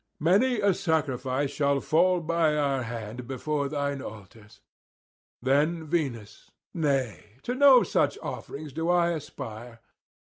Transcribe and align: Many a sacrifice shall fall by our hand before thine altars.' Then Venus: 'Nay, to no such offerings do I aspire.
Many 0.19 0.59
a 0.61 0.73
sacrifice 0.73 1.51
shall 1.51 1.79
fall 1.79 2.21
by 2.21 2.57
our 2.57 2.81
hand 2.81 3.27
before 3.27 3.69
thine 3.69 4.01
altars.' 4.01 4.59
Then 5.43 5.85
Venus: 5.85 6.49
'Nay, 6.73 7.33
to 7.43 7.53
no 7.53 7.83
such 7.83 8.17
offerings 8.23 8.73
do 8.73 8.89
I 8.89 9.09
aspire. 9.11 9.79